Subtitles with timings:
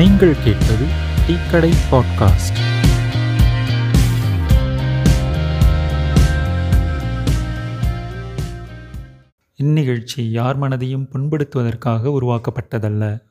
[0.00, 0.86] நீங்கள் கேட்பது
[1.26, 2.58] டீக்கடை பாட்காஸ்ட்.
[9.54, 13.22] இந்நிகழ்ச்சி யார் மனதையும் புண்படுத்துவதற்காக உருவாக்கப்பட்டதல்ல.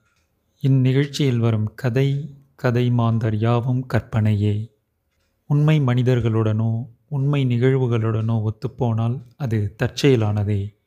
[0.61, 4.71] இந்நிகழ்ச்சியில் வரும் கதை கதை மாந்தர் யாவும் கற்பனையே.
[5.45, 10.78] உண்மை மனிதர்களுடனோ உண்மை நிகழ்வுகளுடனோ ஒத்துப்போனால் அது தற்செயலானதே.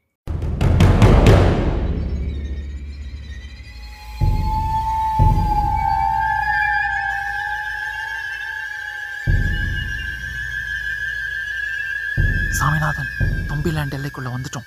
[13.63, 14.65] தொம்பிலேண்ட் எல்லைக்குள்ளே வந்துட்டோம்.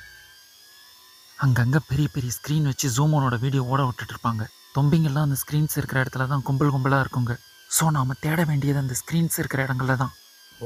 [1.43, 4.43] அங்கங்கே பெரிய பெரிய ஸ்க்ரீன் வச்சு ஜூமோனோட வீடியோ ஓட விட்டுட்டு இருப்பாங்க.
[4.75, 7.33] தொம்பிங்கெல்லாம் அந்த ஸ்க்ரீன்ஸ் இருக்கிற இடத்துல தான் கும்பல் கும்பலாக இருக்குங்க.
[7.77, 10.13] ஸோ நாம் தேட வேண்டியது அந்த ஸ்க்ரீன்ஸ் இருக்கிற இடங்கள்ல தான்.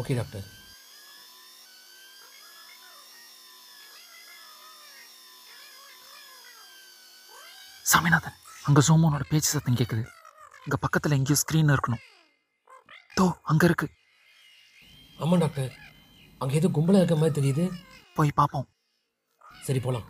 [0.01, 0.45] ஓகே டாக்டர்
[7.93, 10.05] சாமிநாதன் அங்கே ஜூமோனோட பேச்சு சத்தம் கேட்குது
[10.65, 12.05] இங்கே பக்கத்தில் எங்கேயோ ஸ்க்ரீன் இருக்கணும்.
[13.19, 13.89] தோ அங்கே இருக்கு.
[15.23, 15.71] ஆமாம் டாக்டர்
[16.43, 17.63] அங்கே ஏதோ கும்பலாக இருக்க மாதிரி தெரியுது.
[18.19, 18.67] போய் பார்ப்போம்
[19.61, 20.07] சரி போலாம்.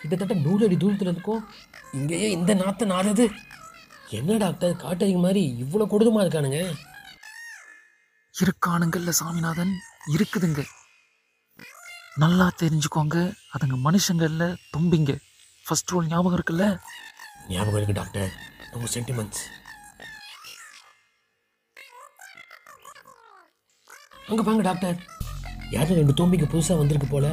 [0.00, 1.42] கிட்டத்தட்ட நூறு அடி தூரத்தில் இருக்கோம்
[1.92, 3.26] இங்கேயே இந்த நாத்த நாடுது
[4.10, 6.60] என்ன டாக்டர் காட்டறிங்க மாதிரி இவ்வளோ கொடூரமாக இருக்கானுங்க?
[8.42, 9.72] இருக்கானுங்கல்ல சாமிநாதன்?
[10.14, 10.62] இருக்குதுங்க.
[12.16, 13.16] நல்லா தெரிஞ்சுக்கோங்க.
[13.54, 15.12] அதுங்க மனுஷங்கள்ல தொம்பிங்க.
[15.66, 16.66] ஃபர்ஸ்ட் ரோல் ஞாபகம் இருக்குல்ல?
[17.48, 18.30] ஞாபகம் இருக்கு டாக்டர்
[18.72, 19.42] நோ சென்டிமெண்ட்ஸ்
[24.28, 24.96] அங்க பாங்க டாக்டர்
[25.70, 27.26] யாரும் ரெண்டு தோம்பிங்க புதுசா வந்திருக்கு போல?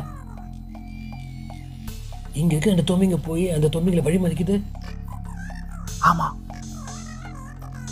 [2.34, 4.56] இங்க இருக்க ரெண்டு தோம்பிங்க போய் அந்த தோம்பிங்களை வழி மதிக்குது
[6.06, 6.28] ஆமா.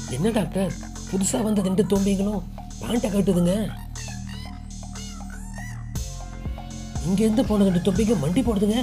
[0.09, 0.71] என்ன டாக்டர்
[1.11, 2.41] புதுசா வந்த ரெண்டு தோம்பிங்களும்
[2.83, 3.53] பேண்ட்டை கட்டுதுங்க.
[7.07, 8.77] இங்கேருந்து போன ரெண்டு தொம்பிங்க மண்டி போடுதுங்க.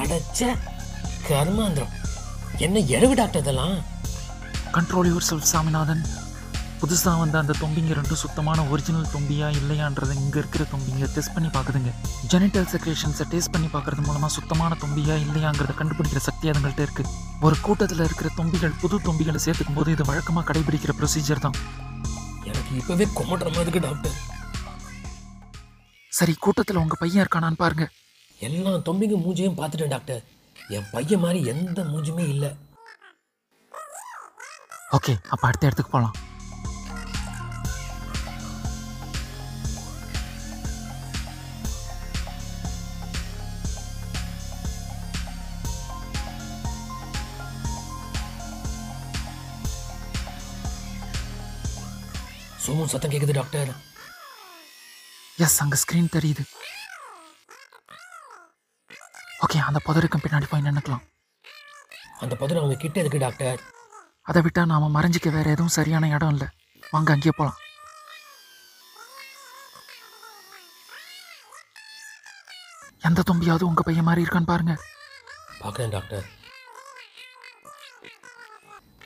[0.00, 0.40] அடைச்ச
[1.28, 1.94] கர்மாந்திரம்.
[2.66, 3.76] என்ன எழவு டாக்டர் இதெல்லாம்?
[4.76, 6.02] Control yourself Saminathan.
[6.80, 11.90] புதுசாக வந்த அந்த தொம்பிங்க ரெண்டும் சுத்தமான ஒரிஜினல் தொம்பியா இல்லையான்றதை இங்கே இருக்கிற தொம்பிங்க டெஸ்ட் பண்ணி பார்க்குதுங்க.
[12.32, 17.12] ஜெனிட்டல் செக்ரேஷன்ஸை டேஸ்ட் பண்ணி பார்க்கறது மூலமாக சுத்தமான தொம்பியா இல்லையாங்கிறத கண்டுபிடிக்கிற சக்தி அதுங்கள்ட்ட இருக்குது
[17.48, 21.58] ஒரு கூட்டத்தில் இருக்கிற தொம்பிகள் புது தொம்பிகளை சேர்த்துக்கும் போது இது வழக்கமாக கடைபிடிக்கிற ப்ரொசீஜர் தான்.
[22.78, 24.18] இப்பவே கொமட்டுற மாதிரி இருக்கு டாக்டர்
[26.12, 27.84] சரி கூட்டத்தில் உங்கள் பையன் இருக்கானான்னு பாருங்க.
[28.40, 30.22] எல்லா தொம்பிங்க மூஞ்சியும் பார்த்துட்டேன் டாக்டர்
[30.70, 32.50] என் பையன் மாதிரி எந்த மூஞ்சுமே இல்லை.
[34.96, 36.16] ஓகே அப்போ அடுத்த இடத்துக்கு போகலாம்
[52.72, 53.70] சோமு சத்தம் கேட்குது டாக்டர்
[55.44, 56.42] எஸ் அங்கே ஸ்க்ரீன் தெரியுது.
[59.44, 61.02] ஓகே அந்த புதருக்கும் பின்னாடி போய் நின்றுக்கலாம்
[62.24, 63.60] அந்த பதில் அவங்க கிட்ட இருக்கு டாக்டர்
[64.30, 66.48] அதை விட்டால் நாம் மறைஞ்சிக்க வேற எதுவும் சரியான இடம் இல்லை.
[66.92, 67.60] வாங்க அங்கேயே போகலாம்
[73.10, 74.74] எந்த தொம்பியாவது உங்கள் பையன் மாதிரி இருக்கான்னு பாருங்க.
[75.62, 76.26] பார்க்குறேன் டாக்டர்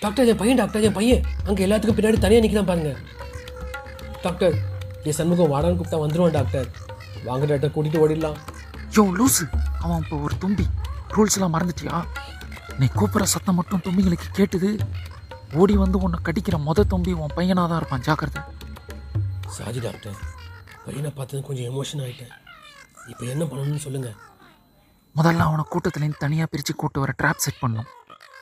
[0.04, 1.22] டாக்டர் என் பையன் டாக்டர் என் பையன்.
[1.48, 2.92] அங்கே எல்லாத்துக்கும் பின்னாடி தனியாக நிற்கிறான் பாருங்க.
[4.26, 4.56] டாக்டர்
[5.08, 6.68] என் சண்முகம் வாடான்னு கூப்பிட்டா வந்துடுவான் டாக்டர்
[7.28, 8.38] வாங்க டாக்டர் கூட்டிகிட்டு ஓடிடலாம்.
[8.96, 9.44] யோ லூசு.
[9.84, 10.66] அவன் இப்போ ஒரு தும்பி.
[11.14, 11.96] ரூல்ஸ் எல்லாம் மறந்துட்டியா?
[12.80, 14.70] நீ கூப்பிட்ற சத்தம் மட்டும் தும்பிங்களுக்கு கேட்டுது.
[15.60, 18.04] ஓடி வந்து உன்னை கடிக்கிற மொத தும்பி உன் பையனாக தான் இருப்பான்.
[18.06, 18.40] ஜாக்கிரதை.
[19.56, 20.16] சாரி டாக்டர்
[20.86, 22.32] பையனை பார்த்தது கொஞ்சம் எமோஷன் ஆகிட்டேன்
[23.10, 24.16] இப்போ என்ன பண்ணணும்னு சொல்லுங்கள்
[25.18, 27.90] முதல்ல அவனை கூட்டத்துலேருந்து தனியாக பிரித்து கூட்டு வர ட்ராப் செட் பண்ணணும்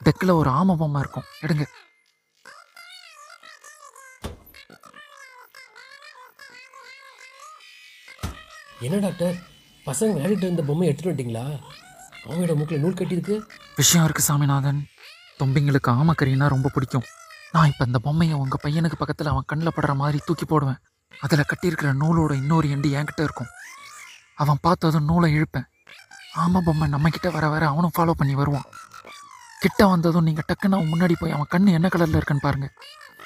[0.07, 1.27] டெக்கில் ஒரு ஆம பொம்மை இருக்கும்.
[1.45, 1.65] எடுங்க.
[8.87, 9.37] என்ன டாக்டர்?
[9.87, 11.45] பசங்க விளையாடிட்டு இருந்த பொம்மை எடுத்துட்டு வந்துட்டீங்களா?
[12.27, 13.37] அவங்களோட மூக்கில் நூல் கட்டியிருக்கு.
[13.81, 14.81] விஷயம் இருக்குது சாமிநாதன்.
[15.41, 17.07] தொம்பிங்களுக்கு ஆமக்கறின்னா ரொம்ப பிடிக்கும்.
[17.53, 20.81] நான் இப்போ இந்த பொம்மையை உங்கள் பையனுக்கு பக்கத்தில் அவன் கண்ணில் படுற மாதிரி தூக்கி போடுவேன்.
[21.25, 23.51] அதில் கட்டியிருக்கிற நூலோட இன்னொரு எண்டு என்கிட்ட இருக்கும்.
[24.43, 25.67] அவன் பார்த்ததும் நூலை இழுப்பேன்.
[26.43, 28.67] ஆமா பொம்மை நம்மக்கிட்ட வர வர அவனும் ஃபாலோ பண்ணி வருவான்.
[29.63, 32.69] கிட்ட வந்ததும் நீங்கள் டக்குன்னு அவன் முன்னாடி போய் அவன் கண் என்ன கலரில் இருக்குன்னு பாருங்க.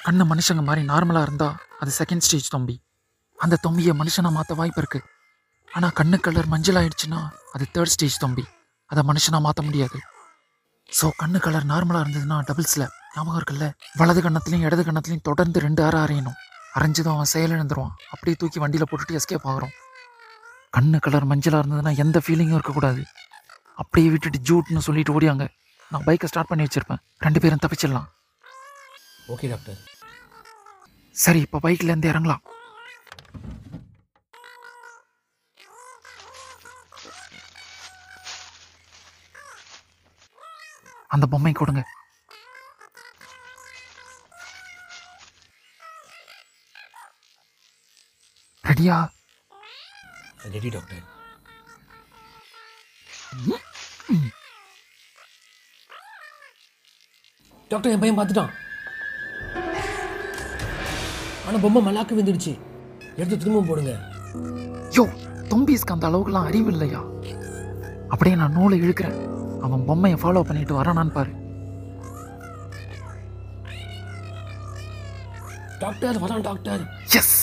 [0.05, 2.75] கண்ணு மனுஷங்க மாதிரி நார்மலாக இருந்தால் அது செகண்ட் ஸ்டேஜ் தொம்பி.
[3.37, 5.07] அந்த தொம்பியை மனுஷனை மாற்ற வாய்ப்பு இருக்குது
[5.75, 7.19] ஆனால் கண்ணு கலர் மஞ்சள் ஆயிடுச்சுன்னா
[7.55, 8.45] அது தேர்ட் ஸ்டேஜ் தொம்பி
[8.91, 9.97] அதை மனுஷனாக மாற்ற முடியாது.
[10.99, 13.65] ஸோ கண்ணு கலர் நார்மலாக இருந்ததுன்னா டபுள் ஸ்லாப் ஞாபகம் இருக்குல்ல?
[13.99, 16.37] வலது கண்ணத்துலையும் இடது கண்ணத்துலையும் தொடர்ந்து ரெண்டு அரை அரையணும்.
[16.77, 19.73] அரைஞ்சதும் அவன் செயலிழந்துருவான் அப்படியே தூக்கி வண்டியில் போட்டுட்டு எஸ்கேப் ஆகிறோம்.
[20.77, 23.01] கண்ணு கலர் மஞ்சளாக இருந்ததுன்னா எந்த ஃபீலிங்கும் இருக்கக்கூடாது.
[23.81, 25.45] அப்படியே விட்டுட்டு ஜூட்னு சொல்லிட்டு ஓடியாங்க.
[25.91, 27.01] நான் பைக்கை ஸ்டார்ட் பண்ணி வச்சிருப்பேன்.
[27.25, 28.07] ரெண்டு பேரும் தப்பிச்சிடலாம்.
[29.33, 29.79] ஓகே டாக்டர்
[31.15, 32.43] சரி இப்போ பைக்ல இருந்து இறங்கலாம்.
[41.13, 41.81] அந்த பொம்மை கொடுங்க.
[48.69, 48.97] ரெடியா?
[50.55, 51.05] Ready doctor.
[57.71, 58.53] டாக்டர் என் பையன் பார்த்துட்டான்.
[61.45, 62.53] ஆனால் பொம்மை மல்லாக்கு வந்துடுச்சு
[63.19, 63.93] எடுத்து திரும்ப போடுங்க.
[64.97, 65.05] யோ
[65.51, 67.01] தொம்பீஸ்க்கு அந்த அளவுக்குலாம் அறிவு இல்லையா?
[68.13, 69.19] அப்படியே நான் நூலை இழுக்கிறேன்.
[69.61, 71.31] அவன் பொம்மையை ஃபாலோ பண்ணிட்டு வரானான்னு பாரு.
[75.79, 76.81] டாக்டர் வரான் டாக்டர்
[77.19, 77.35] எஸ்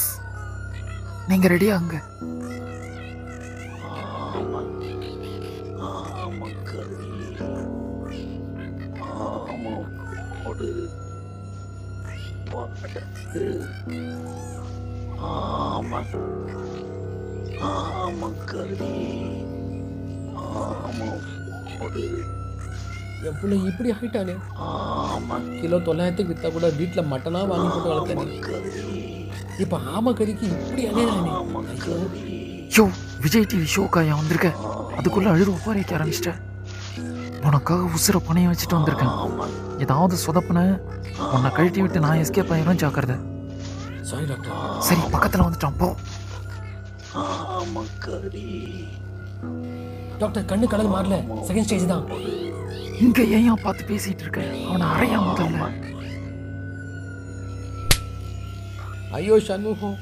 [1.29, 1.97] நீங்க ரெடியா அங்க.
[23.27, 24.35] என் பிள்ளை இப்படி ஆயிட்டானே?
[25.61, 28.33] கிலோ தொள்ளாயிரத்துக்கு வித்தா கூட வீட்டில் மட்டனா வாங்கி போட்டு வளர்த்தேன்.
[29.65, 31.33] இப்போ ஆம கறிக்கு இப்படி அணையானே
[32.77, 32.85] யோ
[33.25, 34.49] விஜய் டிவி ஷோக்காயா வந்திருக்க?
[34.99, 36.33] அதுக்குள்ள அழுது ஒப்பாரிக்க ஆரம்பிச்சிட்ட.
[37.49, 39.15] உனக்காக உசுர பணைய வச்சுட்டு வந்திருக்கேன்.
[39.85, 40.61] ஏதாவது சொதப்புன
[41.35, 43.17] உன்னை கழட்டி விட்டு நான் எஸ்கேப் ஆயிரும் ஜாக்கிரதை.
[44.11, 45.89] சாரி டாக்டர் சரி பக்கத்துல வந்துட்டான் போ.
[50.21, 51.17] டாக்டர் கண்ணு கலர் மாறல.
[51.49, 52.05] செகண்ட் ஸ்டேஜ் தான்.
[53.05, 54.43] இங்க ஏன் பார்த்து பேசிட்டு இருக்க?
[54.69, 55.67] அவனை அறையா முதல்ல.
[59.19, 59.99] ஐயோ சண்முகம்.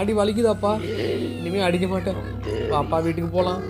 [0.00, 0.70] அடி வலிக்குதாப்பா?
[1.38, 2.20] இனிமே அடிக்க மாட்டேன்.
[2.70, 3.60] வா, அப்பா வீட்டுக்கு போலாம்.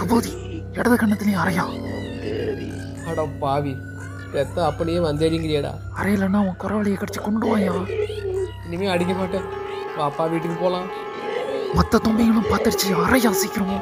[0.00, 0.32] கபோதி.
[0.78, 1.64] இடது கண்ணத்துலயும் அறையா.
[3.10, 3.74] அட பாவி.
[4.32, 7.72] பெத்த அப்படியே வந்தேடிங்கிறியடா அறையிலன்னா உன் குறவழியை கடிச்சு கொண்டு வாயா.
[8.66, 9.46] இனிமே அடிக்க மாட்டேன்.
[10.08, 10.90] அப்பா வீட்டுக்கு போலாம்.
[11.78, 12.88] மத்த தொம்பிகளும் பார்த்துருச்சு.
[13.06, 13.78] அறையா சீக்கிரமா.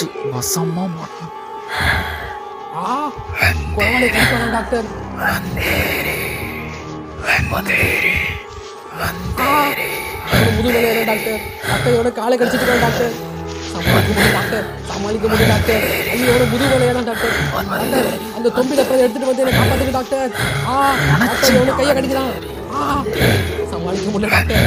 [0.00, 0.08] போச்சு.
[0.34, 0.84] வசமா
[3.78, 4.86] கடிப்பானா டாக்டர்.
[10.32, 11.92] அவன முதுகு வேலையா டாக்டர் டாக்டர்.
[11.96, 13.14] இவன காலை கடிச்சிட்டு டாக்டர்.
[13.72, 14.66] சமாளிக்க முடியும் டாக்டர்.
[14.90, 15.84] சமாளிக்க முடியும் டாக்டர்.
[16.14, 17.34] ஐயோ இவன முதுகு வேலையா டாக்டர்.
[17.72, 20.30] டாக்டர் அந்த தொம்பி டப்பரை எடுத்துட்டு வந்து என்ன காப்பாத்துங்க டாக்டர்.
[20.70, 20.76] ஆ
[21.24, 22.32] டாக்டர் இவன கையை கடிக்கிறான்
[22.74, 23.04] ஆ
[23.74, 24.66] சமாளிக்க முடியல டாக்டர்.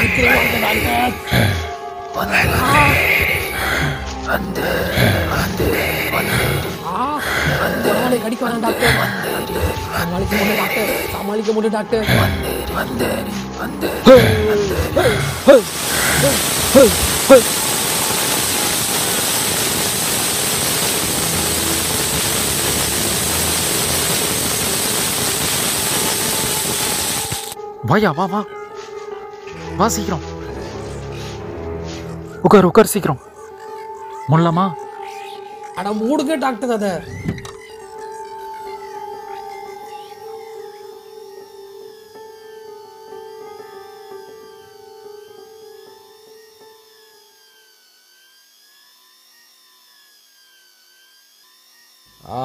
[0.00, 1.14] டாக்டர் அடிக்கிறான்
[5.56, 5.76] டாக்டர்
[6.90, 6.92] ஆ
[7.94, 8.94] அவனை கடிக்க முடியும் டாக்டர்
[11.12, 12.06] சமாளிக்க முடியும் டாக்டர் வந்து முடியல டாக்டர்
[27.84, 28.59] வாயா வா வா.
[29.80, 30.24] வா சீக்கிரம்.
[32.46, 33.20] உட்கார் உட்கார் சீக்கிரம்.
[34.32, 34.64] முள்ளமா
[35.78, 36.90] அட மூடுங்க டாக்டர் அதை
[52.28, 52.42] ஆ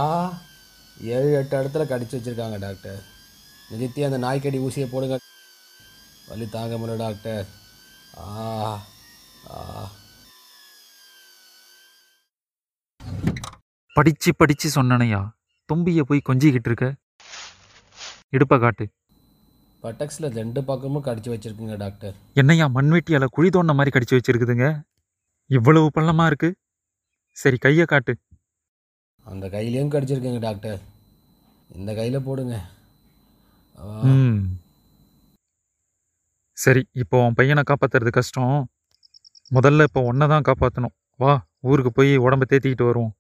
[1.16, 3.00] ஏழு எட்டு இடத்துல கடிச்சு வச்சிருக்காங்க டாக்டர்.
[3.70, 5.24] நிறுத்தி அந்த நாய்க்கடி ஊசியை போடுங்க.
[6.28, 7.48] வலி தாங்க முடியல டாக்டர்.
[8.18, 8.82] ஆ
[9.50, 9.92] ஆ.
[13.94, 15.32] படிச்சு படிச்சு சொன்னனையா?
[15.74, 16.96] தும்பிய போய் கொஞ்சிக்கிட்டு இருக்க?
[18.32, 18.90] இடுப்ப காட்டு.
[19.84, 22.14] பட்டக்ஸில் ரெண்டு பக்கமும் கடிச்சு வச்சிருக்குங்க டாக்டர்.
[22.34, 24.82] என்னையா மண்வெட்டியால குழி தோண்ட மாதிரி கடிச்சு வச்சிருக்குதுங்க?
[25.46, 26.56] இவ்வளவு பள்ளமா இருக்கு?
[27.32, 28.18] சரி கையை காட்டு.
[29.24, 30.82] அந்த கையிலையும் கடிச்சிருக்குங்க டாக்டர்.
[31.76, 32.66] இந்த கையில் போடுங்க.
[34.04, 34.64] ம்.
[36.64, 38.56] சரி இப்போ உன் பையனை காப்பாத்துறது கஷ்டம்.
[39.56, 41.34] முதல்ல இப்போ உன்னை தான் காப்பாற்றணும் வா
[41.70, 43.14] ஊருக்கு போய் உடம்ப தேத்திக்கிட்டு வருவோம்.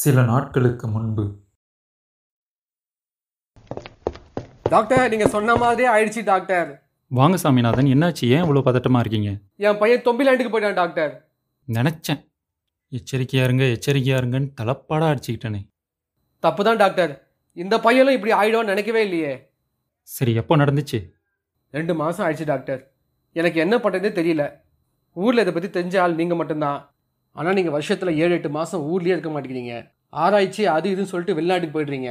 [0.00, 1.22] சில நாட்களுக்கு முன்பு.
[4.72, 6.68] டாக்டர் நீங்கள் சொன்ன மாதிரியே ஆயிடுச்சு டாக்டர்.
[7.18, 8.24] வாங்க சாமிநாதன் என்னாச்சு?
[8.34, 9.30] ஏன் இவ்வளோ பதட்டமாக இருக்கீங்க?
[9.66, 11.12] என் பையன் தொம்பிலாண்டுக்கு போயிட்டான் டாக்டர்.
[11.68, 12.20] நினச்சேன்.
[12.92, 15.60] எச்சரிக்கையா இருங்க எச்சரிக்கையா இருங்கன்னு தலப்பாடாக அடிச்சுக்கிட்டேனே.
[16.44, 17.14] தப்பு தான் டாக்டர்.
[17.52, 19.32] இந்த பையனும் இப்படி ஆயிடும்னு நினைக்கவே இல்லையே.
[20.02, 21.00] சரி எப்போ நடந்துச்சு?
[21.70, 22.82] ரெண்டு மாதம் ஆயிடுச்சு டாக்டர்.
[23.32, 24.44] எனக்கு என்ன பண்ணுறதே தெரியல.
[25.12, 26.78] ஊரில் இதை பற்றி தெரிஞ்ச ஆள் நீங்கள் மட்டும்தான்.
[27.38, 29.74] ஆனால் நீங்கள் வருஷத்தில் ஏழு எட்டு மாதம் ஊர்லேயே இருக்க மாட்டேங்கிறீங்க.
[30.22, 32.10] ஆராய்ச்சி அது இதுன்னு சொல்லிட்டு வெளிநாட்டுக்கு போயிடுறீங்க.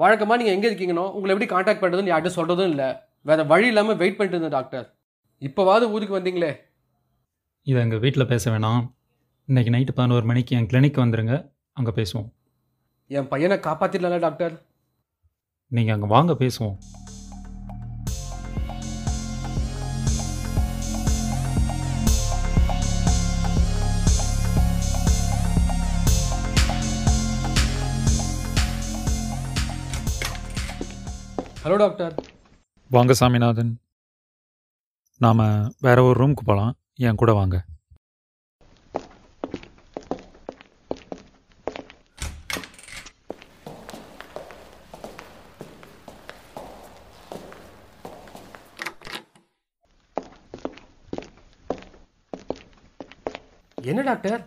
[0.00, 2.88] வழக்கமாக நீங்கள் எங்கே இருக்கீங்கனோ உங்களை எப்படி காண்டாக்ட் பண்ணுறதுன்னு யார்கிட்ட சொல்கிறதும் இல்லை.
[3.28, 4.86] வேறு வழி இல்லாமல் வெயிட் பண்ணிட்டு இருந்தேன் டாக்டர்
[5.48, 6.52] இப்போவாவது ஊருக்கு வந்தீங்களே?
[7.66, 8.82] இதை எங்கள் வீட்டில் பேச வேணாம்.
[9.48, 11.34] இன்னைக்கு நைட்டு பதினோரு மணிக்கு என் கிளினிக் வந்துடுங்க
[11.78, 12.28] அங்கே பேசுவோம்.
[13.18, 14.54] என் பையனை காப்பாற்றிடல டாக்டர்
[15.76, 16.76] நீங்கள் அங்கே வாங்க பேசுவோம்.
[31.70, 32.14] ஹலோ டாக்டர்
[32.90, 33.70] வாங்க சாமிநாதன்.
[35.24, 35.42] நாம்
[35.86, 36.72] வேற ஒரு ரூமுக்கு போகலாம்
[37.06, 37.56] என் கூட வாங்க.
[53.90, 54.40] என்ன டாக்டர்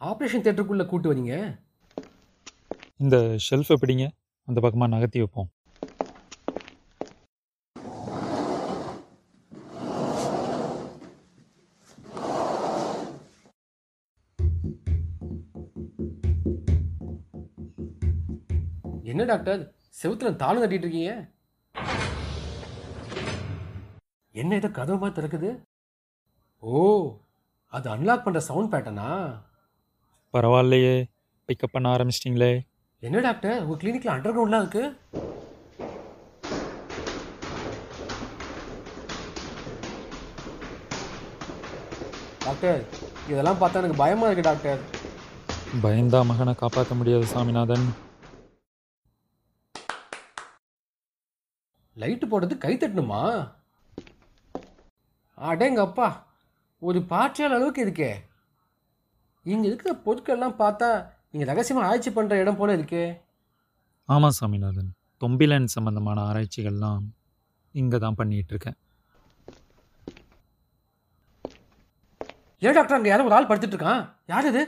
[0.00, 1.34] ஆப்ரேஷன் தேட்டருக்குள்ளே கூட்டு வரீங்க
[2.96, 3.16] இந்த
[3.48, 4.06] ஷெல்ஃபை பிடிங்க
[4.48, 5.50] அந்த பக்கமாக நகர்த்தி வைப்போம்.
[19.02, 19.74] என்ன டாக்டர்?
[20.02, 21.30] செவுத்துல தாளம் தட்டிட்டு இருக்கீங்க?
[24.32, 25.62] என்ன ஏதோ கதவு மாதிரி திறக்குது?
[26.58, 26.80] ஓ
[27.66, 29.08] அது அன்லாக் பண்ற சவுண்ட் பேட்டர்னா
[30.32, 31.04] பரவாயில்லையே.
[31.46, 32.60] பிக்கப் பண்ண ஆரம்பிச்சிட்டிங்களே.
[33.00, 33.62] என்ன டாக்டர்?
[33.62, 34.96] உங்க கிளினிக்ல அண்டர் கிரவுண்ட்லாம் இருக்கு?
[42.44, 42.84] டாக்டர்
[43.28, 44.78] இதெல்லாம் பார்த்தா எனக்கு பயமா இருக்கு டாக்டர்.
[45.82, 48.08] பயந்தா மகனை காப்பாற்ற முடியாது சாமிநாதன்.
[51.96, 53.22] லைட்டு போடுறது கை தட்டணுமா?
[55.48, 56.08] அடேங்க அப்பா
[56.82, 58.10] ஒரு பாற்றியால் அளவுக்கு இருக்கே.
[59.46, 60.88] இங்கே இருக்கிற பொருட்கள்லாம் பார்த்தா
[61.32, 63.04] நீங்கள் ரகசியமாக ஆராய்ச்சி பண்ணுற இடம் போல இருக்கே.
[64.08, 64.90] ஆமாம் சாமிநாதன்.
[65.22, 67.02] தொம்பிலன் சம்பந்தமான ஆராய்ச்சிகள்லாம்
[67.74, 68.78] இங்கே தான் பண்ணிகிட்டு இருக்கேன்
[72.62, 74.62] ஏன் டாக்டர் அங்கே யாரோ ஒரு ஆள் படுத்துட்டு இருக்கான் யார் இது?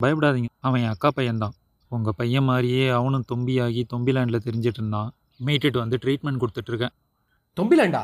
[0.00, 0.48] பயப்படாதீங்க.
[0.66, 1.54] அவன் என் அக்கா பையன்தான்.
[1.90, 5.10] உங்கள் பையன் மாதிரியே அவனும் தொம்பியாகி தொம்பிலாண்டில் தெரிஞ்சிட்டு இருந்தான்
[5.46, 6.94] மீட்டுட்டு வந்து ட்ரீட்மெண்ட் கொடுத்துட்ருக்கேன்.
[7.56, 8.02] தொம்பிலாண்டா?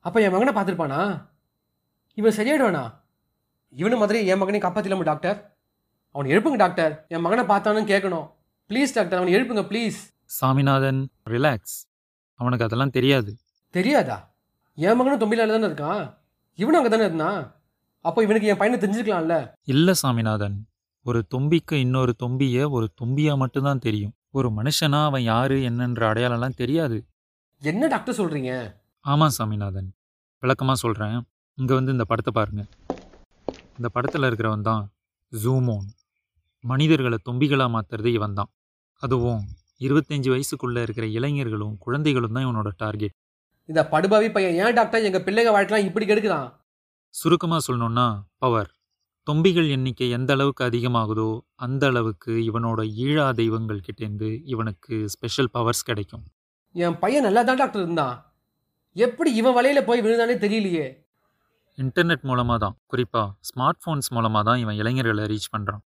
[0.00, 1.00] அப்போ என் மகனை பார்த்துருப்பானா?
[2.14, 2.84] இவன் சரியாயிடுவானா?
[3.76, 5.56] இவனு மாதிரி என் மகனையும் காப்பாற்றிடலாமா டாக்டர்?
[6.10, 7.04] அவனை எழுப்புங்க டாக்டர்.
[7.08, 8.26] என் மகனை பார்த்தானு கேட்கணும்.
[8.70, 11.76] ப்ளீஸ் டாக்டர் அவனை எழுப்புங்க ப்ளீஸ் சாமிநாதன் ரிலாக்ஸ்
[12.40, 13.36] அவனுக்கு அதெல்லாம் தெரியாது.
[13.70, 14.34] தெரியாதா?
[14.74, 16.04] என் மகனும் தொம்பிலாண்ட தானே இருக்கான்?
[16.54, 17.62] இவனும் அங்கே தானே இருந்தான்
[18.00, 19.54] அப்போ இவனுக்கு என் பையனை தெரிஞ்சுக்கலாம்ல.
[19.64, 20.56] இல்லை சாமிநாதன்.
[21.02, 24.14] ஒரு தொம்பிக்கு இன்னொரு தொம்பியை ஒரு தொம்பியாக மட்டும்தான் தெரியும்.
[24.34, 27.06] ஒரு மனுஷனா அவன் யாரு என்னன்ற அடையாளம்லாம் தெரியாது.
[27.62, 29.94] என்ன டாக்டர் சொல்கிறீங்க ஆமாம் சாமிநாதன்.
[30.38, 32.64] விளக்கமாக சொல்கிறேன் இங்கே வந்து இந்த படத்தை பாருங்க.
[33.76, 34.92] இந்த படத்தில் இருக்கிறவன் தான்
[35.32, 35.86] ஜூமோன்.
[36.60, 38.50] மனிதர்களை தொம்பிகளாக மாற்றுறது இவன் தான்.
[38.98, 39.42] அதுவும்
[39.80, 43.16] இருபத்தஞ்சி வயசுக்குள்ளே இருக்கிற இளைஞர்களும் குழந்தைகளும் தான் இவனோட டார்கெட்.
[43.66, 45.02] இந்த படுபாவி பையன் ஏன் டாக்டர்?
[45.02, 46.48] எங்கள் பிள்ளைங்க வாழ்க்கைலாம் இப்படி கெடுக்குதான்.
[47.10, 48.06] சுருக்கமாக சொல்லணும்னா
[48.38, 48.70] பவர்.
[49.26, 51.28] தொம்பிகள் எண்ணிக்கை எந்த அளவுக்கு அதிகமாகுதோ
[51.64, 56.24] அந்த அளவுக்கு இவனோட ஈழா தெய்வங்கள் கிட்டேருந்து இவனுக்கு ஸ்பெஷல் பவர்ஸ் கிடைக்கும்.
[56.74, 58.16] என் பையன் நல்லா தான் டாக்டர் இருந்தான்.
[58.96, 60.86] எப்படி இவன் வலையில போய் விழுந்தானே தெரியலையே.
[61.78, 62.76] இன்டர்நெட் மூலமாக தான்.
[62.92, 65.82] குறிப்பாக ஸ்மார்ட் ஃபோன்ஸ் மூலமாக தான் இவன் இளைஞர்களை ரீச் பண்ணுறான்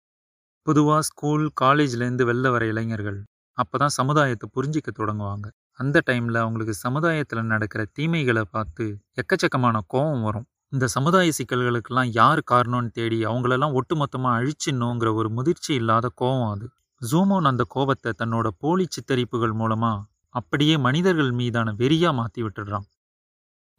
[0.66, 3.20] பொதுவாக ஸ்கூல் காலேஜ்லேருந்து வெளில வர இளைஞர்கள்
[3.58, 5.46] அப்போ தான் சமுதாயத்தை புரிஞ்சிக்க தொடங்குவாங்க.
[5.80, 8.84] அந்த டைமில் அவங்களுக்கு சமுதாயத்தில் நடக்கிற தீமைகளை பார்த்து
[9.22, 10.46] எக்கச்சக்கமான கோபம் வரும்.
[10.74, 16.66] இந்த சமுதாய சிக்கல்களுக்கெல்லாம் யார் காரணம்னு தேடி அவங்களெல்லாம் ஒட்டுமொத்தமாக அழிச்சிடணுங்கிற ஒரு முதிர்ச்சி இல்லாத கோபம் அது.
[17.00, 20.02] ஜூமோன் அந்த கோபத்தை தன்னோட போலி சித்தரிப்புகள் மூலமாக
[20.34, 22.86] அப்படியே மனிதர்கள் மீதான வெறியாக மாற்றி விட்டுடுறான்.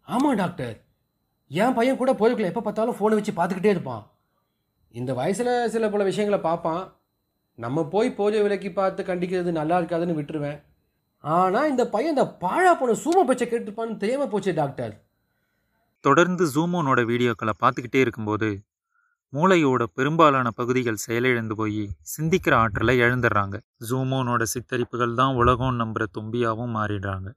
[0.08, 0.76] ஆமாம் டாக்டர்.
[1.52, 4.04] என் பையன் கூட போய்க்குள்ள எப்போ பார்த்தாலும் ஃபோனை வச்சு பார்த்துக்கிட்டே இருப்பான்.
[4.94, 6.84] இந்த வயசில் சில பல விஷயங்களை பார்ப்பான்.
[7.60, 10.60] நம்ம போய் போலியோ விலைக்கு பார்த்து கண்டிக்கிறது நல்லா இருக்காதுன்னு விட்டுருவேன்.
[11.24, 14.94] ஆனால் இந்த பையன் இந்த பாழா போன சூம பச்சை கேட்டுருப்பான்னு தெரியாமல் போச்சு டாக்டர்.
[16.08, 18.50] தொடர்ந்து ஜூமோனோட வீடியோக்களை பார்த்துக்கிட்டே இருக்கும்போது
[19.34, 21.82] மூளையோட பெரும்பாலான பகுதிகள் செயலிழந்து போய்
[22.12, 23.56] சிந்திக்கிற ஆற்றலை இழந்துடுறாங்க
[23.90, 27.28] ஜூமோனோட சித்தரிப்புகள் தான் உலகம் நம்புற தும்பியாவும் மாறிடுறாங்க.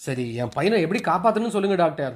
[0.00, 2.14] சரி என் பையனை எப்படி காப்பாற்றணும்னு சொல்லுங்க டாக்டர்.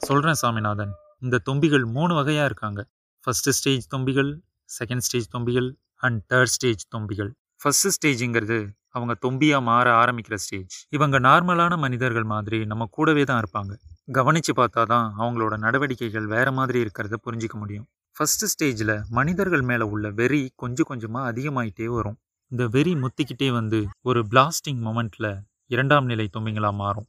[0.00, 0.92] சொல்கிறேன் சாமிநாதன்.
[1.24, 2.80] இந்த தொம்பிகள் மூணு வகையாக இருக்காங்க.
[3.24, 4.30] ஃபர்ஸ்ட் ஸ்டேஜ் தொம்பிகள்
[4.70, 5.68] செகண்ட் ஸ்டேஜ் தொம்பிகள்
[6.06, 7.30] அண்ட் தேர்ட் ஸ்டேஜ் தொம்பிகள்.
[7.62, 8.58] ஃபர்ஸ்ட் ஸ்டேஜுங்கிறது
[8.96, 13.72] அவங்க தொம்பியாக மாற ஆரம்பிக்கிற ஸ்டேஜ் இவங்க நார்மலான மனிதர்கள் மாதிரி நம்ம கூடவே தான் இருப்பாங்க.
[14.16, 17.86] கவனித்து பார்த்தா தான் அவங்களோட நடவடிக்கைகள் வேறு மாதிரி இருக்கிறத புரிஞ்சிக்க முடியும்.
[18.16, 22.16] ஃபஸ்ட்டு ஸ்டேஜில் மனிதர்கள் மேலே உள்ள வெறி கொஞ்சம் கொஞ்சமாக அதிகமாயிட்டே வரும்.
[22.52, 25.30] இந்த வெறி முத்திக்கிட்டே வந்து ஒரு பிளாஸ்டிங் மொமெண்ட்டில்
[25.74, 27.08] இரண்டாம் நிலை தொம்பிங்களாக மாறும்.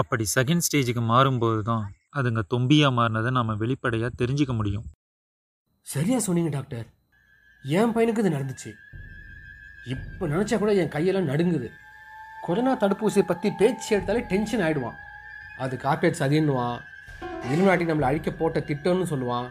[0.00, 1.84] அப்படி செகண்ட் ஸ்டேஜுக்கு மாறும்போது தான்
[2.18, 4.86] அதுங்க தொம்பியாக மாறினதை நம்ம வெளிப்படையாக தெரிஞ்சுக்க முடியும்.
[5.86, 6.86] சரியாக சொன்னீங்க டாக்டர்.
[7.64, 8.70] என் பையனுக்கு இது நடந்துச்சு.
[9.92, 11.68] இப்போ நினச்சா கூட என் கையெல்லாம் நடுங்குது.
[12.46, 14.98] கொரோனா தடுப்பூசியை பற்றி பேச்சு எடுத்தாலே டென்ஷன் ஆகிடுவான்
[15.58, 16.78] அது கார்பரேட் சதின்னுவான்.
[17.52, 19.48] இருநாட்டி நம்மளை அழிக்க போட்ட திட்டம்னு சொல்லுவான்.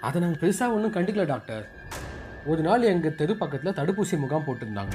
[0.00, 1.64] அதை நாங்கள் பெருசாக ஒன்றும் கண்டுக்கல டாக்டர்
[2.46, 4.94] ஒரு நாள் எங்கள் தெரு பக்கத்தில் தடுப்பூசி முகாம் போட்டிருந்தாங்க.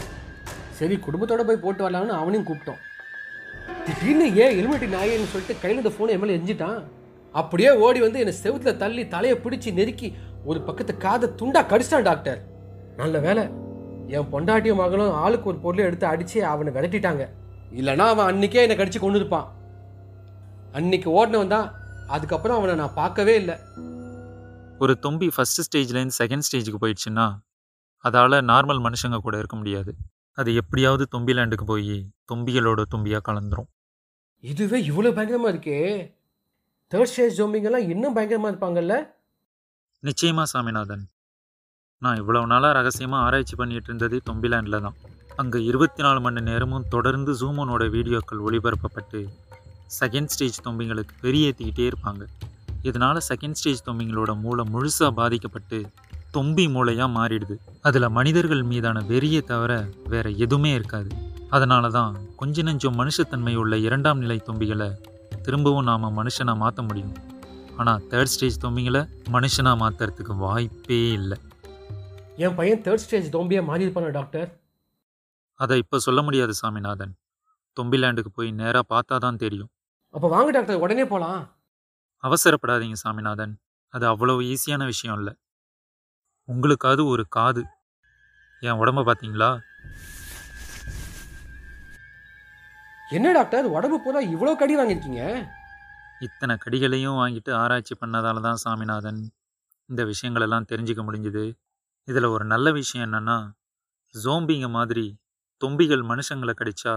[0.71, 2.81] சரி குடும்பத்தோடு போய் போட்டு வரலாம்னு அவனையும் கூப்பிட்டோம்.
[3.85, 6.79] திடீர்னு ஏன் எலுமிட்டி நாயேன்னு சொல்லிட்டு கையில் இந்த ஃபோனை எம்எல்ஏ எஞ்சிட்டான்
[7.31, 12.39] அப்படியே ஓடி வந்து என்னை செவுத்துல தள்ளி தலையை பிடிச்சி நெருக்கி ஒரு பக்கத்து காதை துண்டாக கடிச்சிட்டான் டாக்டர்
[12.97, 13.43] நல்ல வேலை
[14.07, 17.23] என் பொண்டாட்டியும் மகளும் ஆளுக்கு ஒரு பொருளை எடுத்து அடித்து அவனை விரட்டிட்டாங்க.
[17.79, 19.47] இல்லைனா அவன் அன்றைக்கே என்னை கடிச்சு கொண்டு இருப்பான்
[20.77, 21.67] அன்னைக்கு ஓடினவன் தான்.
[22.13, 23.55] அதுக்கப்புறம் அவனை நான் பார்க்கவே இல்லை.
[24.83, 27.25] ஒரு தொம்பி ஃபர்ஸ்ட் ஸ்டேஜ்லேருந்து செகண்ட் ஸ்டேஜுக்கு போயிடுச்சுன்னா
[28.05, 29.91] அதால் நார்மல் மனுஷங்க கூட இருக்க முடியாது.
[30.37, 31.95] அது எப்படியாவது தொம்பி லேண்டுக்கு போய்
[32.31, 33.69] தொம்பிகளோட தொம்பியாக கலந்துரும்.
[34.43, 35.79] இதுவே இவ்வளோ பயங்கரமா இருக்கே.
[36.91, 38.95] தேர்ட் ஸ்டேஜ் ஜோம்பிங்கெல்லாம் இன்னும் பயங்கரமா இருப்பாங்கல்ல?
[40.03, 41.05] நிச்சயமா சாமிநாதன்.
[42.01, 44.97] நான் இவ்வளவு நாளாக ரகசியமாக ஆராய்ச்சி பண்ணிட்டு இருந்ததே தொம்பிலாண்டில் தான்.
[45.41, 49.21] அங்கே இருபத்தி நாலு மணி நேரமும் தொடர்ந்து ஜூமோனோட வீடியோக்கள் ஒளிபரப்பப்பட்டு
[49.99, 52.23] செகண்ட் ஸ்டேஜ் தொம்பிங்களுக்கு பெரியேற்றிக்கிட்டே இருப்பாங்க.
[52.83, 55.77] இதனால செகண்ட் ஸ்டேஜ் தொம்பிங்களோட மூளை முழுசாக பாதிக்கப்பட்டு
[56.33, 57.55] தொம்பி மூளையாக மாறிடுது.
[57.81, 61.09] அதில் மனிதர்கள் மீதான வெறியை தவிர வேற எதுவுமே இருக்காது.
[61.49, 64.89] அதனால தான் கொஞ்ச நெஞ்சம் மனுஷத்தன்மை உள்ள இரண்டாம் நிலை தொம்பிகளை
[65.41, 67.15] திரும்பவும் நாம் மனுஷனாக மாற்ற முடியும்.
[67.77, 69.01] ஆனால் தேர்ட் ஸ்டேஜ் தொம்பிங்களை
[69.31, 71.37] மனுஷனாக மாற்றுறதுக்கு வாய்ப்பே இல்லை.
[72.35, 74.49] என் பையன் தேர்ட் ஸ்டேஜ் தோம்பியா மாறி இருப்பானா டாக்டர்
[75.55, 77.13] அதை இப்போ சொல்ல முடியாது சாமிநாதன்.
[77.77, 79.69] தொம்பிலாண்டுக்கு போய் நேராக பார்த்தா தான் தெரியும்.
[80.15, 80.81] அப்போ வாங்க டாக்டர்.
[80.83, 81.39] உடனே போகலாம்
[82.23, 83.53] அவசரப்படாதீங்க சாமிநாதன்.
[83.93, 85.33] அது அவ்வளோ ஈஸியான விஷயம் இல்லை.
[86.49, 87.63] உங்களுக்காவது ஒரு காது.
[88.67, 89.49] என் உடம்ப பார்த்தீங்களா
[93.15, 93.65] என்ன டாக்டர்?
[93.77, 95.23] உடம்பு பூரா இவ்வளோ கடி வாங்கியிருக்கீங்க?
[96.27, 99.19] இத்தனை கடிகளையும் வாங்கிட்டு ஆராய்ச்சி பண்ணதால தான் சாமிநாதன்.
[99.89, 101.43] இந்த விஷயங்களெல்லாம் தெரிஞ்சுக்க முடிஞ்சுது.
[102.07, 103.37] இதில் ஒரு நல்ல விஷயம் என்னன்னா
[104.15, 105.05] ஜோம்பிங்க மாதிரி
[105.61, 106.93] தொம்பிகள் மனுஷங்களை கடிச்சா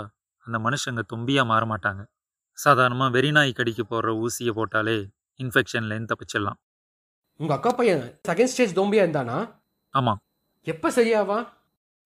[0.46, 2.02] அந்த மனுஷங்க தொம்பியாக மாற மாட்டாங்க.
[2.64, 4.96] சாதாரணமாக வெறிநாய் கடிக்க போடுற ஊசியை போட்டாலே
[5.42, 6.58] இன்ஃபெக்ஷன்லேருந்து தப்பிச்சிடலாம்.
[7.40, 9.36] உங்கள் அக்கா பையன் செகண்ட் ஸ்டேஜ் தோம்பியா இருந்தானா?
[9.94, 10.20] ஆமாம்
[10.66, 11.38] எப்போ சரியாவா?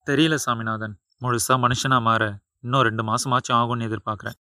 [0.07, 0.95] தெரியல சாமிநாதன்.
[1.23, 2.23] முழுசாக மனுஷனாக மாற
[2.65, 4.37] இன்னும் ரெண்டு மாதமாச்சும் ஆகும்னு எதிர்பார்க்குறேன்.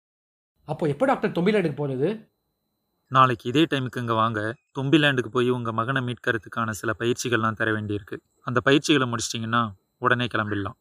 [0.68, 2.10] அப்போ எப்போ டாக்டர் தொம்பிலாண்டுக்கு போகிறது
[3.12, 4.40] நாளைக்கு இதே டைமுக்கு இங்கே வாங்க.
[4.78, 8.18] தொம்பிலேண்டுக்கு போய் உங்கள் மகனை மீட்கிறதுக்கான சில பயிற்சிகள்லாம் தர வேண்டியிருக்கு.
[8.50, 9.62] அந்த பயிற்சிகளை முடிச்சிட்டிங்கன்னா
[9.98, 10.78] உடனே கிளம்பிடலாம்.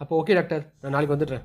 [0.00, 0.64] அப்போ ஓகே டாக்டர்.
[0.80, 1.44] நான் நாளைக்கு வந்துடுறேன்.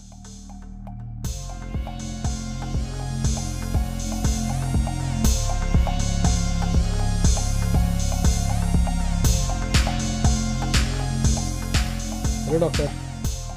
[12.52, 12.94] ஹலோ டாக்டர்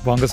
[0.04, 0.26] வாங்க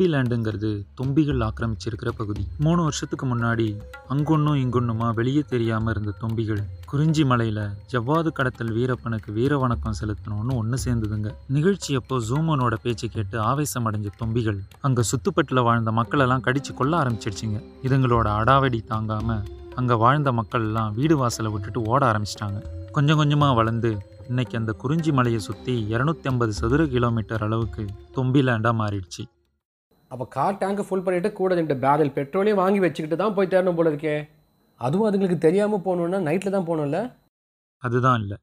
[0.00, 0.68] சாமிநாதன் தொம்பி லேண்டுங்கிறது
[1.00, 2.46] தொம்பிகள் ஆக்கிரமிச்சிருக்கிற பகுதி.
[2.58, 3.66] மூணு வருஷத்துக்கு முன்னாடி
[4.08, 7.60] அங்கொன்னும் இங்கொன்னுமா வெளியே தெரியாம இருந்த தொம்பிகள் குறிஞ்சி மலையில
[7.92, 11.30] ஜவ்வாது கடத்தல் வீரப்பனுக்கு வீர வணக்கம் செலுத்தணும்னு ஒன்று சேர்ந்ததுங்க.
[11.48, 17.60] நிகழ்ச்சி அப்போ ஜூமனோட பேச்சு கேட்டு ஆவேசம் அடைஞ்ச தொம்பிகள் அங்க சுத்துப்பட்டுல வாழ்ந்த மக்களெல்லாம் கடிச்சு கொல்ல ஆரம்பிச்சிடுச்சிங்க.
[17.82, 19.42] இதுங்களோட அடாவடி தாங்காம
[19.74, 22.60] அங்க வாழ்ந்த மக்கள் எல்லாம் வீடு வாசலை விட்டுட்டு ஓட ஆரம்பிச்சிட்டாங்க.
[22.92, 23.90] கொஞ்சம் கொஞ்சமா வளர்ந்து
[24.28, 27.84] இன்னைக்கு அந்த குறிஞ்சி மலையை சுற்றி இரநூத்தி ஐம்பது சதுர கிலோமீட்டர் அளவுக்கு
[28.16, 29.22] தொம்பி லேண்டாக மாறிடுச்சு.
[30.12, 33.90] அப்போ கார் டேங்கை ஃபுல் பண்ணிட்டு கூட ரெண்டு பேரல் பெட்ரோலையும் வாங்கி வச்சுக்கிட்டு தான் போய் தேடணும் போல
[33.92, 34.14] இருக்கே.
[34.86, 37.00] அதுவும் அதுங்களுக்கு தெரியாமல் போகணுன்னா நைட்டில் தான் போகணும்ல?
[37.86, 38.38] அதுதான் இல்லை.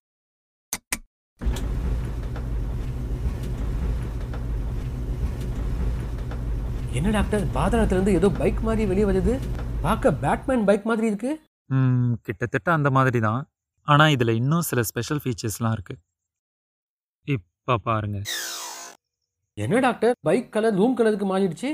[6.97, 9.34] என்ன டாக்டர் பாதாளத்துலேருந்து ஏதோ பைக் மாதிரி வெளியே வருது.
[9.86, 11.32] பார்க்க பேட்மேன் பைக் மாதிரி இருக்கு.
[12.27, 13.41] கிட்டத்தட்ட அந்த மாதிரி தான்.
[13.88, 16.01] ஆனால் இதில் இன்னும் சில ஸ்பெஷல் ஃபீச்சர்ஸ்லாம் இருக்குது
[17.36, 18.19] இப்போ பாருங்க.
[19.58, 20.15] என்ன டாக்டர்?
[20.28, 21.70] பைக் கலர் ரூம் கலருக்கு மாறிடுச்சு.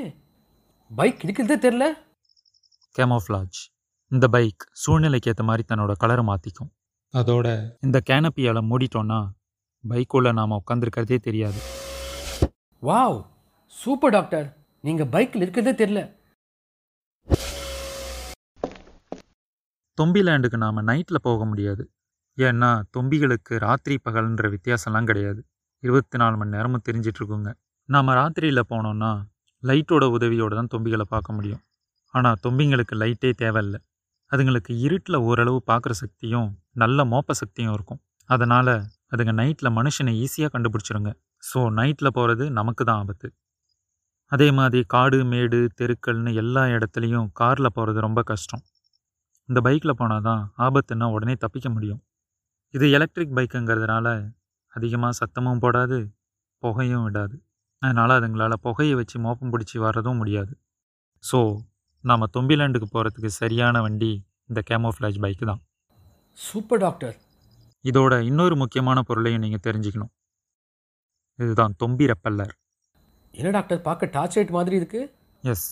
[0.92, 1.86] பைக் இருக்கிறதே தெரில
[2.96, 3.60] கேமோஃப்ளாஜ்.
[4.12, 6.70] இந்த பைக் சூழ்நிலைக்கு ஏற்ற மாதிரி தன்னோட கலரை மாற்றிக்கும்
[7.14, 7.48] அதோட
[7.82, 9.20] இந்த கேனப்பியால் மூடிட்டோன்னா
[9.84, 11.60] பைக்குள்ளே நாம் உட்காந்துருக்கிறதே தெரியாது.
[12.82, 13.20] வாவ்!
[13.66, 14.48] Super doctor.
[14.82, 16.02] நீங்கள் பைக்கில் இருக்கிறதே தெரில
[19.98, 21.84] தொம்பி லேண்டுக்கு நாம் நைட்டில் போக முடியாது.
[22.38, 25.42] ஏன்னா தொம்பிகளுக்கு ராத்திரி பகல்ன்ற வித்தியாசம்லாம் கிடையாது.
[25.84, 27.52] இருபத்தி நாலு மணி நேரமும் தெரிஞ்சிட்டு இருக்குங்க
[27.94, 29.12] நாம் ராத்திரியில் போனோன்னா
[29.64, 31.62] லைட்டோட உதவியோடு தான் தொம்பிகளை பார்க்க முடியும்.
[32.14, 33.80] ஆனால் தொம்பிங்களுக்கு லைட்டே தேவையில்லை.
[34.32, 36.50] அதுங்களுக்கு இருட்டில் ஓரளவு பார்க்குற சக்தியும்
[36.82, 38.02] நல்ல மோப்ப சக்தியும் இருக்கும்.
[38.30, 38.74] அதனால்
[39.14, 41.12] அதுங்க நைட்டில் மனுஷனை ஈஸியாக கண்டுபிடிச்சிருங்க.
[41.50, 43.28] ஸோ நைட்டில் போகிறது நமக்கு தான் ஆபத்து.
[44.32, 48.64] அதே மாதிரி காடு மேடு தெருக்கள்னு எல்லா இடத்துலையும் காரில் போகிறது ரொம்ப கஷ்டம்.
[49.50, 52.02] இந்த பைக்கில் போனால் தான் ஆபத்துன்னா உடனே தப்பிக்க முடியும்.
[52.74, 54.08] இது எலக்ட்ரிக் பைக்குங்கிறதுனால
[54.74, 55.98] அதிகமாக சத்தமும் போடாது
[56.64, 57.36] புகையும் விடாது.
[57.84, 60.54] அதனால் அதுங்களால் புகையை வச்சு மோப்பம் பிடிச்சி வர்றதும் முடியாது.
[61.30, 61.40] ஸோ
[62.10, 64.12] நாம் தொம்பிலாண்டுக்கு போகிறதுக்கு சரியான வண்டி
[64.50, 65.62] இந்த கேமோஃப்ளாஜ் பைக்கு தான்.
[66.48, 67.16] Super doctor.
[67.90, 70.12] இதோட இன்னொரு முக்கியமான பொருளையும் நீங்கள் தெரிஞ்சுக்கணும்.
[71.40, 72.54] இதுதான் தொம்பி ரெப்பல்லர்.
[73.40, 75.02] என்ன டாக்டர் பார்க்க டார்ச் லைட் மாதிரி இருக்கு?
[75.44, 75.68] எஸ்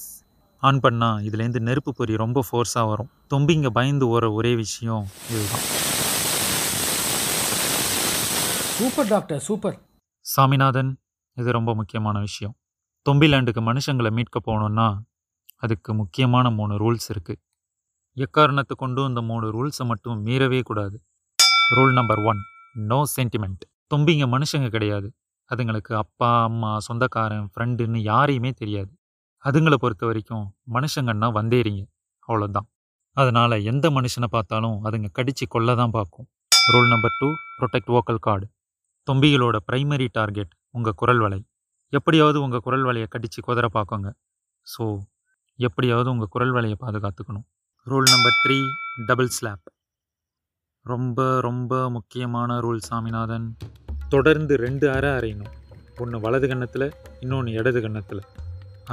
[0.68, 3.12] ஆன் பண்ணால் இதுலேருந்து நெருப்பு பொறி ரொம்ப ஃபோர்ஸாக வரும்.
[3.34, 5.66] தொம்பிங்க பயந்து ஓர ஒரே விஷயம் இதுதான்.
[8.78, 9.78] Super doctor super.
[10.26, 10.92] சாமிநாதன்
[11.42, 12.54] இது ரொம்ப முக்கியமான விஷயம்.
[13.06, 14.88] தொம்பிலாண்டுக்கு மனுஷங்களை மீட்க போகணுன்னா
[15.64, 17.42] அதுக்கு முக்கியமான மூணு ரூல்ஸ் இருக்குது
[18.18, 20.98] எக்காரணத்தை கொண்டும் இந்த மூணு ரூல்ஸை மட்டும் மீறவே கூடாது.
[21.76, 22.40] Rule number one
[22.92, 25.08] no sentiment தொம்பிங்க மனுஷங்க கிடையாது.
[25.52, 28.92] அதுங்களுக்கு அப்பா அம்மா சொந்தக்காரன் ஃப்ரெண்டுன்னு யாரையுமே தெரியாது.
[29.46, 31.82] அதுங்களை பொறுத்த வரைக்கும் மனுஷங்கன்னா வந்தேறிங்க.
[32.28, 32.68] அவ்வளோதான்
[33.18, 36.28] அதனால் எந்த மனுஷனை பார்த்தாலும் அதுங்க கடிச்சு கொள்ள தான் பார்க்கும்.
[36.74, 37.28] Rule number two
[37.60, 38.46] protect vocal cord
[39.08, 41.40] தொம்பிகளோட primary target உங்கள் குரல் வலை.
[41.94, 44.10] எப்படியாவது உங்கள் குரல் வலையை கடித்து குதிர பார்க்குங்க.
[44.68, 44.84] ஸோ
[45.60, 47.46] எப்படியாவது உங்கள் குரல் வலையை பாதுகாத்துக்கணும்.
[47.88, 48.58] Rule number three
[49.10, 49.68] double slap
[50.86, 53.48] ரொம்ப ரொம்ப முக்கியமான ரூல் சாமிநாதன்.
[54.14, 55.52] தொடர்ந்து ரெண்டு அறை அறையணும்
[56.04, 56.88] ஒன்று வலது கன்னத்தில்
[57.24, 58.24] இன்னொன்று இடது கன்னத்தில்.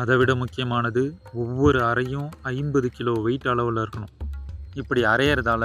[0.01, 1.03] அதை விட முக்கியமானது
[1.43, 4.15] ஒவ்வொரு அறையும் ஐம்பது கிலோ வெயிட் அளவில் இருக்கணும்.
[4.81, 5.65] இப்படி அரையிறதால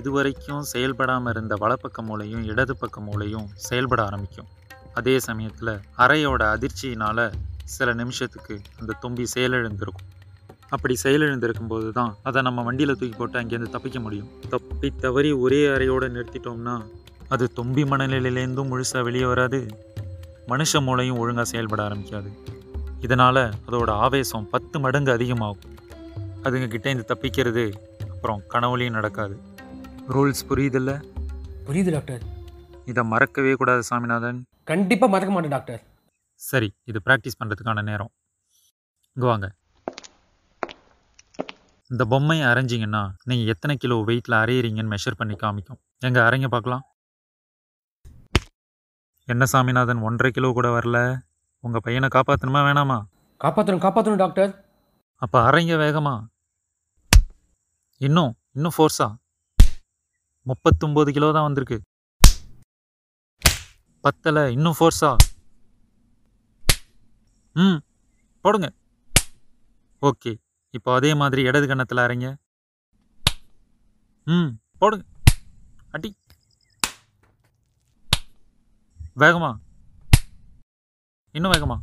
[0.00, 4.50] இதுவரைக்கும் செயல்படாமல் இருந்த வலப்பக்க மூளையும் இடது பக்க மூளையும் செயல்பட ஆரம்பிக்கும்.
[4.94, 7.32] அதே சமயத்தில் அறையோட அதிர்ச்சியினால்
[7.64, 10.04] சில நிமிஷத்துக்கு அந்த தும்பி செயலிழந்திருக்கும்.
[10.68, 14.30] அப்படி செயலிழந்திருக்கும் போது தான் அதை நம்ம வண்டியில் தூக்கி போட்டு அங்கேருந்து தப்பிக்க முடியும்.
[14.48, 16.86] தப்பி தவறி ஒரே அறையோடு நிறுத்திட்டோம்னா
[17.28, 19.66] அது தும்பி மனநிலையிலேருந்தும் முழுசாக வெளியே வராது.
[20.48, 22.30] மனுஷ மூளையும் ஒழுங்காக செயல்பட ஆரம்பிக்காது.
[23.00, 25.78] இதனால் அதோட ஆவேசம் பத்து மடங்கு அதிகமாகும்.
[26.42, 27.72] அதுங்க கிட்ட இருந்து தப்பிக்கிறது
[28.10, 29.40] அப்புறம் கனவுலையும் நடக்காது.
[30.08, 31.02] ரூல்ஸ் புரியுதில்ல?
[31.66, 32.22] புரியுது டாக்டர்.
[32.84, 34.46] இதை மறக்கவே கூடாது சாமிநாதன்.
[34.70, 35.80] கண்டிப்பாக மறக்க மாட்டேன் டாக்டர்.
[36.40, 38.10] சரி இது ப்ராக்டிஸ் பண்ணுறதுக்கான நேரம்.
[39.16, 39.46] இங்கே வாங்க.
[41.90, 45.80] இந்த பொம்மையை அரைஞ்சிங்கன்னா நீங்கள் எத்தனை கிலோ வெயிட்டில் அரையிறீங்கன்னு மெஷர் பண்ணி காமிக்கும்.
[46.08, 46.84] எங்க அரைங்க பார்க்கலாம்.
[49.32, 50.98] என்ன சாமிநாதன் ஒன்றரை கிலோ கூட வரல.
[51.64, 52.98] உங்கள் பையனை காப்பாற்றணுமா வேணாமா?
[53.44, 54.50] காப்பாற்றணும் காப்பாற்றணும் டாக்டர்.
[55.24, 56.14] அப்போ அரைங்க வேகமா.
[58.06, 59.08] இன்னும் இன்னும் ஃபோர்ஸா
[60.50, 61.78] முப்பத்தொம்போது கிலோ தான் வந்திருக்கு.
[64.04, 65.10] பத்தலை இன்னும் ஃபோர்ஸா
[67.56, 67.78] ம்
[68.44, 68.68] போடுங்க.
[70.02, 70.32] ஓகே
[70.70, 72.28] இப்போ அதே மாதிரி இடது கன்னத்தில் அரைங்க.
[74.26, 75.04] ம் போடுங்க.
[75.90, 76.10] அடி.
[79.22, 79.50] வேகமா.
[81.34, 81.76] இன்னும் வேகமா.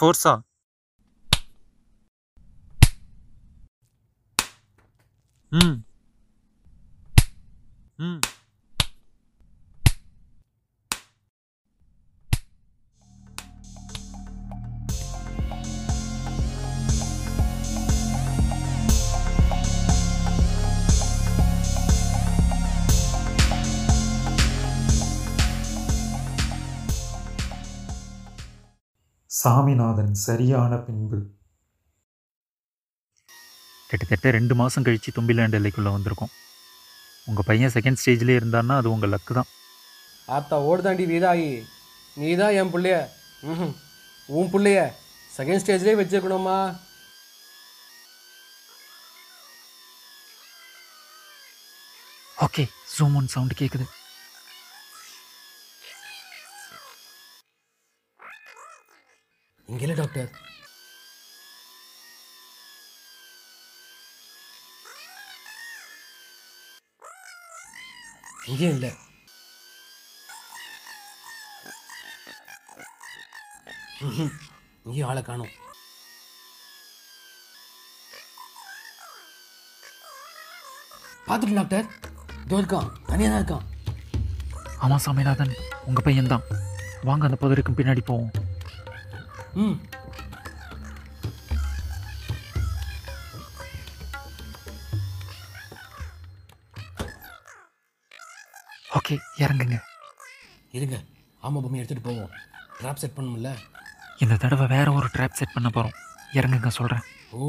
[0.00, 0.34] ஃபோர்ஸா
[5.52, 5.76] ம்.
[7.96, 8.20] ம்.
[29.40, 31.18] சாமிநாதன் சரியான பின்பு.
[33.88, 36.32] கிட்டத்தட்ட ரெண்டு மாதம் கழித்து தும்பிலாண்டு எல்லைக்குள்ளே வந்திருக்கோம்.
[37.28, 39.50] உங்கள் பையன் செகண்ட் ஸ்டேஜ்லேயே இருந்தான்னா அது உங்கள் லக்கு தான்.
[40.36, 41.50] ஆத்தா ஓடுதாண்டி வீராயி.
[42.20, 42.96] நீ தான் என் பிள்ளைய.
[43.50, 43.74] ம்
[44.38, 44.80] உன் பிள்ளைய
[45.36, 46.58] செகண்ட் ஸ்டேஜ்லேயே வச்சிருக்கணுமா?
[52.46, 52.64] ஓகே
[52.96, 53.86] ஜூம் ஒன் சவுண்டு கேட்குது
[59.86, 60.30] இல்லை டாக்டர்.
[68.50, 68.90] இங்கே இல்லை.
[74.88, 75.52] இங்கே ஆளை காணும்.
[81.28, 81.86] பார்த்துட்டு டாக்டர்.
[82.44, 82.90] இதோ இருக்கான்.
[83.10, 83.64] தனியாக தான் இருக்கான்.
[84.82, 85.54] ஆமாம் சாமிநாதன்.
[85.88, 86.46] உங்கள் பையன்தான்.
[87.10, 88.34] வாங்க அந்த பகுதிக்கும் பின்னாடி போவோம்.
[89.56, 89.76] ம்.
[98.96, 99.76] ஓகே இறங்குங்க.
[100.70, 100.96] இருங்க.
[101.42, 102.32] ஆமாம் பொம்மையை எடுத்துகிட்டு போவோம்.
[102.80, 103.50] ட்ராப் செட் பண்ணணும்ல?
[104.18, 105.96] இந்த தடவை வேற ஒரு ட்ராப் செட் பண்ண போகிறோம்
[106.32, 107.46] இறங்குங்க சொல்கிறேன் ஓ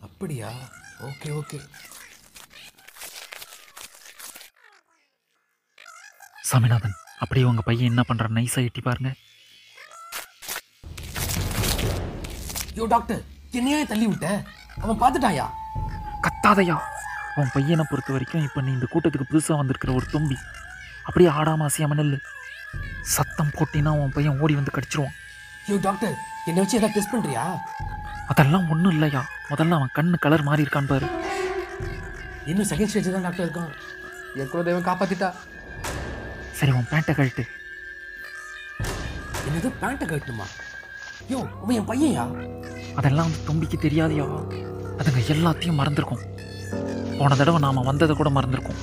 [0.00, 0.50] அப்படியா?
[1.08, 1.58] Okay okay.
[6.44, 9.10] சாமிநாதன் அப்படியே உங்கள் பையன் என்ன பண்ணுறான் நைஸாக எட்டி பாருங்க.
[12.78, 13.20] யோ டாக்டர்
[13.58, 14.26] என்னையே தள்ளி விட்ட?
[14.82, 15.46] அவன் பார்த்துட்டாயா
[16.24, 16.76] கத்தாதையா.
[17.40, 20.36] உன் பையனை பொறுத்த வரைக்கும் இப்போ நீ இந்த கூட்டத்துக்கு புதுசாக வந்திருக்கிற ஒரு தும்பி.
[21.06, 22.18] அப்படியே ஆடாம அசையாம நெல்லு
[23.14, 25.16] சத்தம் போட்டினா உன் பையன் ஓடி வந்து கடிச்சிருவான்.
[25.68, 26.14] யோ டாக்டர்
[26.48, 27.44] என்னை வச்சு எதாவது டெஸ்ட் பண்ணுறியா
[28.32, 29.22] அதெல்லாம் ஒன்றும் இல்லையா.
[29.50, 31.08] முதல்ல அவன் கண்ணு கலர் மாறி இருக்கான் பாரு.
[32.50, 33.72] இன்னும் செகண்ட் ஸ்டேஜ் தான் டாக்டர் இருக்கான்?
[34.40, 35.30] என் குலதெய்வம் காப்பாத்திட்டா
[36.58, 37.44] சரி உன் பேண்ட்டை கழட்டு.
[39.48, 40.46] என்னது பேண்ட்டை கட்டணுமா
[41.32, 42.24] யோ அவன் என் பையன்யா?
[42.98, 44.24] அதெல்லாம் அந்த தும்பிக்கு தெரியாதியா?
[44.98, 46.22] அதுங்க எல்லாத்தையும் மறந்துருக்கும்.
[47.18, 48.80] போன தடவை நாம் வந்ததை கூட மறந்துருக்கோம்.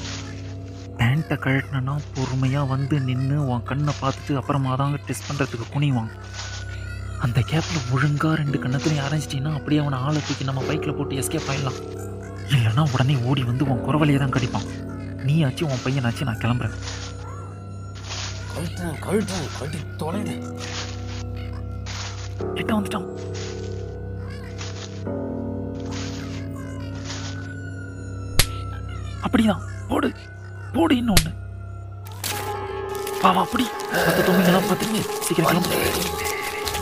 [1.00, 6.12] பேண்ட்டை கழட்டினா பொறுமையாக வந்து நின்று உன் கண்ணை பார்த்துட்டு அப்புறமா தான் டெஸ்ட் பண்ணுறதுக்கு குனிவான்.
[7.26, 11.80] அந்த கேப்பில் ஒழுங்காக ரெண்டு கண்ணத்துலையும் அரைஞ்சிட்டிங்கன்னா அப்படியே அவனை ஆளை தூக்கி நம்ம பைக்கில் போட்டு எஸ்கேப் ஆயிடலாம்.
[12.54, 14.68] இல்லைன்னா உடனே ஓடி வந்து உன் குறவலையை தான் கடிப்பான்.
[15.28, 16.76] நீ ஆச்சு உன் பையனாச்சு நான் கிளம்புறேன்.
[18.54, 20.44] கழட்டுறேன் கழட்டுறேன் கழட்டி தொலைறேன்
[22.56, 23.08] கிட்ட வந்துட்டோம்
[29.26, 30.10] அப்படிதான் போடு
[30.76, 31.32] போடு இன்னொன்று
[33.24, 33.66] வா வா அப்படி
[33.98, 36.82] மற்ற தொம்பிங்கெல்லாம் பார்த்துட்டு சீக்கிரம் கிளம்பு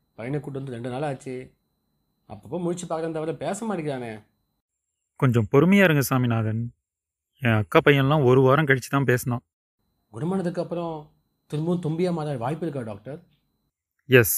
[0.21, 1.35] பையனை கூட்டு வந்து ரெண்டு நாள் ஆச்சு.
[2.29, 4.11] அப்பப்போ முழிச்சு பார்க்கறத தவிர பேச மாட்டேங்கிறானே.
[5.19, 6.61] கொஞ்சம் பொறுமையாக இருங்க சாமிநாதன்.
[7.41, 9.43] என் அக்கா பையன்லாம் ஒரு வாரம் கழிச்சு தான் பேசினான்.
[10.13, 10.95] குணமானதுக்கு அப்புறம்
[11.51, 13.19] திரும்பவும் தும்பியா மாற வாய்ப்பு இருக்கா டாக்டர்?
[14.09, 14.35] எஸ்.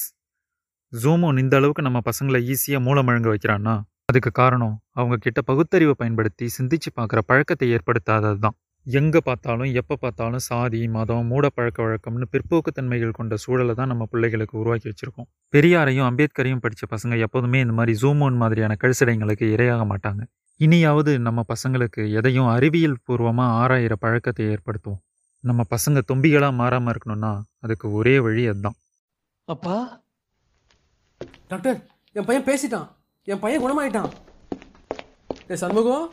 [0.93, 3.73] ஜூமோன் இந்த அளவுக்கு நம்ம பசங்களை ஈஸியாக மூளை முழங்க வைக்கிறான்னா
[4.09, 10.43] அதுக்கு காரணம் அவங்க கிட்ட பகுத்தறிவை பயன்படுத்தி சிந்திச்சு பார்க்குற பழக்கத்தை ஏற்படுத்தாதது தான் எங்கே பார்த்தாலும் எப்போ பார்த்தாலும்
[10.47, 15.27] சாதி மதம் மூட பழக்க வழக்கம்னு பிற்போக்குத்தன்மைகள் கொண்ட சூழலை தான் நம்ம பிள்ளைகளுக்கு உருவாக்கி வச்சிருக்கோம்.
[15.53, 20.21] பெரியாரையும் அம்பேத்கரையும் படித்த பசங்க எப்போதுமே இந்த மாதிரி ஜூமோன் மாதிரியான கழுசடைங்களுக்கு இரையாக மாட்டாங்க.
[20.59, 25.01] இனியாவது நம்ம பசங்களுக்கு எதையும் அறிவியல் பூர்வமாக ஆராயிற பழக்கத்தை ஏற்படுத்துவோம்.
[25.43, 28.77] நம்ம பசங்க தொம்பிகளாக மாறாமல் இருக்கணும்னா அதுக்கு ஒரே வழி அதுதான்.
[29.47, 29.75] அப்பா!
[31.47, 31.79] டாக்டர்
[32.15, 32.87] என் பையன் பேசிட்டான்.
[33.27, 34.11] என் பையன் குணமாயிட்டான்.
[35.55, 36.05] சண்முகம்!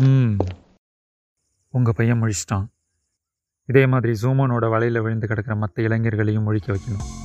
[0.00, 0.34] ம்.
[1.74, 2.66] உங்கள் பையன் முழிச்சிட்டான்.
[3.66, 7.23] இதே மாதிரி ஜூமோனோட வலையில் விழுந்து கிடக்கிற மற்ற இளைஞர்களையும் முழிக்க வைக்கணும்.